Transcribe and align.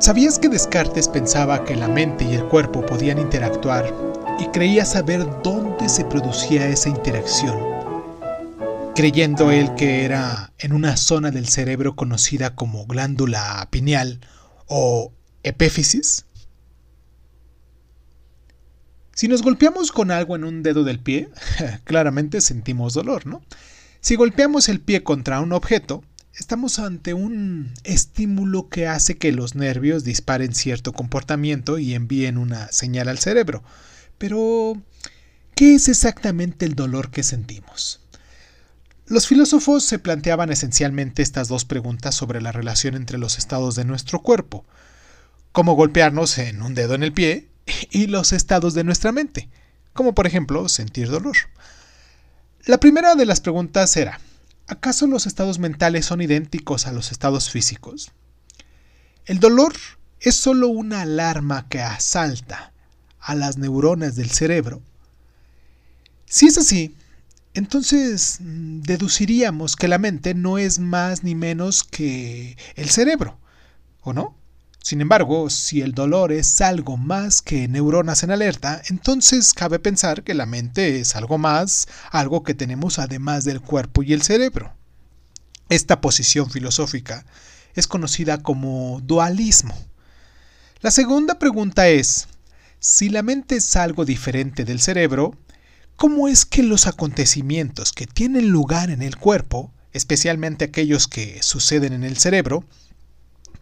¿Sabías 0.00 0.38
que 0.38 0.48
Descartes 0.48 1.08
pensaba 1.08 1.62
que 1.62 1.76
la 1.76 1.86
mente 1.86 2.24
y 2.24 2.32
el 2.32 2.46
cuerpo 2.46 2.86
podían 2.86 3.18
interactuar 3.18 3.94
y 4.38 4.46
creía 4.46 4.86
saber 4.86 5.26
dónde 5.44 5.90
se 5.90 6.06
producía 6.06 6.66
esa 6.68 6.88
interacción? 6.88 7.58
Creyendo 8.96 9.50
él 9.50 9.74
que 9.74 10.06
era 10.06 10.54
en 10.58 10.72
una 10.72 10.96
zona 10.96 11.30
del 11.30 11.48
cerebro 11.48 11.96
conocida 11.96 12.54
como 12.54 12.86
glándula 12.86 13.68
pineal 13.70 14.20
o 14.68 15.12
epéfisis. 15.42 16.24
Si 19.14 19.28
nos 19.28 19.42
golpeamos 19.42 19.92
con 19.92 20.10
algo 20.10 20.34
en 20.34 20.44
un 20.44 20.62
dedo 20.62 20.82
del 20.82 21.00
pie, 21.00 21.28
claramente 21.84 22.40
sentimos 22.40 22.94
dolor, 22.94 23.26
¿no? 23.26 23.42
Si 24.00 24.16
golpeamos 24.16 24.70
el 24.70 24.80
pie 24.80 25.02
contra 25.02 25.40
un 25.40 25.52
objeto, 25.52 26.02
estamos 26.34 26.78
ante 26.78 27.14
un 27.14 27.72
estímulo 27.84 28.68
que 28.68 28.86
hace 28.86 29.16
que 29.16 29.32
los 29.32 29.54
nervios 29.54 30.04
disparen 30.04 30.54
cierto 30.54 30.92
comportamiento 30.92 31.78
y 31.78 31.94
envíen 31.94 32.38
una 32.38 32.70
señal 32.72 33.08
al 33.08 33.18
cerebro. 33.18 33.62
Pero, 34.18 34.80
¿qué 35.54 35.74
es 35.74 35.88
exactamente 35.88 36.66
el 36.66 36.74
dolor 36.74 37.10
que 37.10 37.22
sentimos? 37.22 38.00
Los 39.06 39.26
filósofos 39.26 39.84
se 39.84 39.98
planteaban 39.98 40.50
esencialmente 40.50 41.22
estas 41.22 41.48
dos 41.48 41.64
preguntas 41.64 42.14
sobre 42.14 42.40
la 42.40 42.52
relación 42.52 42.94
entre 42.94 43.18
los 43.18 43.38
estados 43.38 43.74
de 43.74 43.84
nuestro 43.84 44.20
cuerpo. 44.20 44.64
¿Cómo 45.52 45.74
golpearnos 45.74 46.38
en 46.38 46.62
un 46.62 46.74
dedo 46.74 46.94
en 46.94 47.02
el 47.02 47.12
pie 47.12 47.50
y 47.90 48.06
los 48.06 48.32
estados 48.32 48.74
de 48.74 48.84
nuestra 48.84 49.12
mente, 49.12 49.48
como 49.92 50.14
por 50.14 50.26
ejemplo 50.26 50.68
sentir 50.68 51.08
dolor. 51.08 51.36
La 52.66 52.78
primera 52.78 53.14
de 53.14 53.26
las 53.26 53.40
preguntas 53.40 53.96
era, 53.96 54.20
¿acaso 54.70 55.06
los 55.06 55.26
estados 55.26 55.58
mentales 55.58 56.06
son 56.06 56.20
idénticos 56.20 56.86
a 56.86 56.92
los 56.92 57.10
estados 57.10 57.50
físicos? 57.50 58.12
El 59.26 59.40
dolor 59.40 59.74
es 60.20 60.36
solo 60.36 60.68
una 60.68 61.02
alarma 61.02 61.68
que 61.68 61.80
asalta 61.80 62.72
a 63.18 63.34
las 63.34 63.58
neuronas 63.58 64.16
del 64.16 64.30
cerebro. 64.30 64.80
Si 66.26 66.46
es 66.46 66.56
así, 66.56 66.94
entonces 67.52 68.38
mm, 68.40 68.82
deduciríamos 68.82 69.74
que 69.74 69.88
la 69.88 69.98
mente 69.98 70.34
no 70.34 70.56
es 70.56 70.78
más 70.78 71.24
ni 71.24 71.34
menos 71.34 71.82
que 71.82 72.56
el 72.76 72.90
cerebro, 72.90 73.38
¿o 74.02 74.12
no? 74.12 74.36
Sin 74.82 75.00
embargo, 75.00 75.50
si 75.50 75.82
el 75.82 75.92
dolor 75.92 76.32
es 76.32 76.60
algo 76.60 76.96
más 76.96 77.42
que 77.42 77.68
neuronas 77.68 78.22
en 78.22 78.30
alerta, 78.30 78.80
entonces 78.88 79.52
cabe 79.52 79.78
pensar 79.78 80.22
que 80.22 80.34
la 80.34 80.46
mente 80.46 81.00
es 81.00 81.16
algo 81.16 81.36
más, 81.36 81.86
algo 82.10 82.42
que 82.42 82.54
tenemos 82.54 82.98
además 82.98 83.44
del 83.44 83.60
cuerpo 83.60 84.02
y 84.02 84.14
el 84.14 84.22
cerebro. 84.22 84.72
Esta 85.68 86.00
posición 86.00 86.50
filosófica 86.50 87.26
es 87.74 87.86
conocida 87.86 88.42
como 88.42 89.00
dualismo. 89.04 89.74
La 90.80 90.90
segunda 90.90 91.38
pregunta 91.38 91.88
es, 91.88 92.26
si 92.78 93.10
la 93.10 93.22
mente 93.22 93.56
es 93.56 93.76
algo 93.76 94.06
diferente 94.06 94.64
del 94.64 94.80
cerebro, 94.80 95.36
¿cómo 95.96 96.26
es 96.26 96.46
que 96.46 96.62
los 96.62 96.86
acontecimientos 96.86 97.92
que 97.92 98.06
tienen 98.06 98.48
lugar 98.48 98.90
en 98.90 99.02
el 99.02 99.16
cuerpo, 99.16 99.74
especialmente 99.92 100.64
aquellos 100.64 101.06
que 101.06 101.42
suceden 101.42 101.92
en 101.92 102.04
el 102.04 102.16
cerebro, 102.16 102.64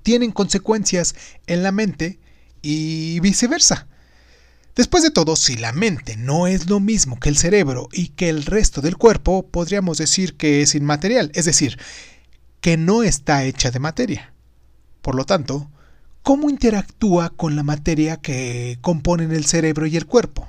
tienen 0.03 0.33
consecuencias 0.33 1.15
en 1.47 1.63
la 1.63 1.73
mente 1.73 2.19
y 2.63 3.21
viceversa. 3.21 3.89
Después 4.75 5.03
de 5.03 5.11
todo, 5.11 5.35
si 5.35 5.57
la 5.57 5.73
mente 5.73 6.17
no 6.17 6.47
es 6.47 6.71
lo 6.71 6.79
mismo 6.79 7.19
que 7.19 7.29
el 7.29 7.37
cerebro 7.37 7.89
y 7.93 8.09
que 8.11 8.29
el 8.29 8.45
resto 8.45 8.81
del 8.81 8.97
cuerpo, 8.97 9.45
podríamos 9.45 9.99
decir 9.99 10.37
que 10.37 10.63
es 10.63 10.77
inmaterial, 10.77 11.33
es 11.35 11.47
decir, 11.47 11.79
que 12.61 12.77
no 12.77 13.03
está 13.03 13.43
hecha 13.45 13.73
de 13.73 13.81
materia. 13.81 14.33
Por 15.03 15.17
lo 15.17 15.25
tanto, 15.25 15.69
¿cómo 16.23 16.49
interactúa 16.49 17.31
con 17.31 17.57
la 17.57 17.65
materia 17.65 18.19
que 18.19 18.79
componen 18.81 19.33
el 19.33 19.47
cerebro 19.47 19.87
y 19.87 19.97
el 19.97 20.07
cuerpo? 20.07 20.49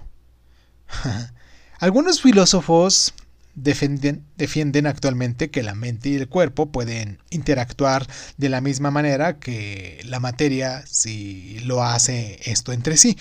Algunos 1.80 2.22
filósofos 2.22 3.14
defienden, 3.56 4.88
actualmente 4.88 5.50
que 5.50 5.64
la 5.64 5.76
mente 5.76 6.10
y 6.10 6.16
el 6.16 6.28
cuerpo 6.28 6.72
pueden 6.72 7.20
interactuar 7.30 8.08
de 8.38 8.50
la 8.50 8.62
misma 8.62 8.92
manera 8.92 9.40
que 9.40 10.02
la 10.06 10.20
materia 10.20 10.84
si 10.86 11.60
lo 11.60 11.84
hace 11.84 12.40
esto 12.46 12.72
entre 12.72 12.98
sí. 12.98 13.18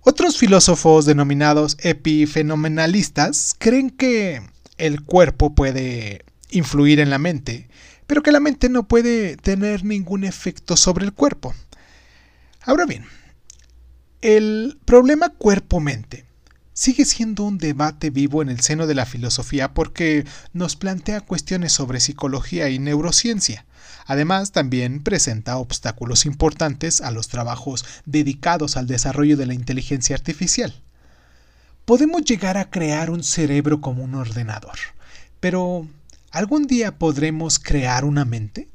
Otros 0.00 0.38
filósofos 0.38 1.04
denominados 1.04 1.76
epifenomenalistas 1.80 3.54
creen 3.58 3.90
que 3.90 4.42
el 4.78 5.02
cuerpo 5.02 5.54
puede 5.54 6.24
influir 6.50 6.98
en 6.98 7.10
la 7.10 7.18
mente, 7.18 7.68
pero 8.06 8.22
que 8.22 8.32
la 8.32 8.40
mente 8.40 8.68
no 8.68 8.88
puede 8.88 9.36
tener 9.36 9.84
ningún 9.84 10.24
efecto 10.24 10.76
sobre 10.76 11.04
el 11.04 11.12
cuerpo. 11.12 11.54
Ahora 12.62 12.84
bien, 12.84 13.04
el 14.22 14.78
problema 14.84 15.30
cuerpo-mente 15.30 16.26
sigue 16.82 17.04
siendo 17.04 17.44
un 17.44 17.58
debate 17.58 18.10
vivo 18.10 18.42
en 18.42 18.48
el 18.48 18.58
seno 18.58 18.88
de 18.88 18.96
la 18.96 19.06
filosofía 19.06 19.72
porque 19.72 20.26
nos 20.52 20.74
plantea 20.74 21.20
cuestiones 21.20 21.72
sobre 21.72 22.00
psicología 22.00 22.70
y 22.70 22.80
neurociencia. 22.80 23.64
Además, 24.04 24.50
también 24.50 25.00
presenta 25.00 25.58
obstáculos 25.58 26.26
importantes 26.26 27.00
a 27.00 27.12
los 27.12 27.28
trabajos 27.28 27.84
dedicados 28.04 28.76
al 28.76 28.88
desarrollo 28.88 29.36
de 29.36 29.46
la 29.46 29.54
inteligencia 29.54 30.16
artificial. 30.16 30.74
Podemos 31.84 32.24
llegar 32.24 32.56
a 32.56 32.68
crear 32.68 33.10
un 33.10 33.22
cerebro 33.22 33.80
como 33.80 34.02
un 34.02 34.16
ordenador, 34.16 34.76
pero 35.38 35.86
¿algún 36.32 36.66
día 36.66 36.98
podremos 36.98 37.60
crear 37.60 38.04
una 38.04 38.24
mente? 38.24 38.66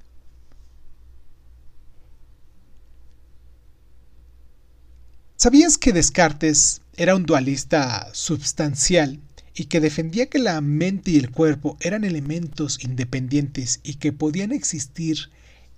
¿Sabías 5.35 5.77
que 5.77 5.91
Descartes 5.91 6.81
era 6.97 7.15
un 7.15 7.25
dualista 7.25 8.09
substancial 8.13 9.19
y 9.53 9.65
que 9.65 9.79
defendía 9.79 10.27
que 10.27 10.39
la 10.39 10.59
mente 10.61 11.11
y 11.11 11.17
el 11.17 11.31
cuerpo 11.31 11.77
eran 11.79 12.03
elementos 12.03 12.83
independientes 12.83 13.79
y 13.83 13.95
que 13.95 14.11
podían 14.11 14.51
existir 14.51 15.29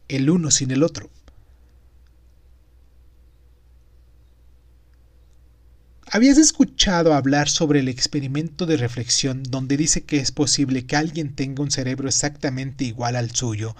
el 0.08 0.30
uno 0.30 0.50
sin 0.50 0.72
el 0.72 0.84
otro? 0.84 1.10
¿Habías 6.12 6.40
escuchado 6.40 7.14
hablar 7.14 7.50
sobre 7.50 7.82
el 7.82 7.88
experimento 7.88 8.66
de 8.66 8.78
reflexión 8.78 9.44
donde 9.44 9.78
dice 9.78 10.02
que 10.02 10.18
es 10.18 10.32
posible 10.32 10.88
que 10.88 10.96
alguien 10.96 11.36
tenga 11.36 11.62
un 11.62 11.70
cerebro 11.70 12.08
exactamente 12.08 12.84
igual 12.84 13.16
al 13.16 13.30
suyo, 13.30 13.76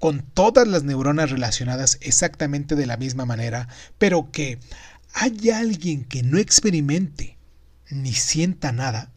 con 0.00 0.22
todas 0.22 0.66
las 0.66 0.82
neuronas 0.82 1.30
relacionadas 1.30 1.98
exactamente 2.00 2.74
de 2.74 2.86
la 2.86 2.96
misma 2.96 3.26
manera, 3.26 3.68
pero 3.96 4.32
que 4.32 4.58
hay 5.18 5.48
alguien 5.48 6.04
que 6.04 6.22
no 6.22 6.36
experimente 6.36 7.38
ni 7.90 8.12
sienta 8.12 8.70
nada, 8.70 9.14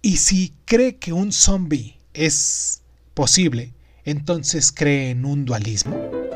y 0.00 0.16
si 0.16 0.54
cree 0.64 0.96
que 0.96 1.12
un 1.12 1.30
zombie 1.30 1.98
es 2.14 2.80
posible, 3.12 3.74
entonces 4.04 4.72
cree 4.72 5.10
en 5.10 5.26
un 5.26 5.44
dualismo. 5.44 6.27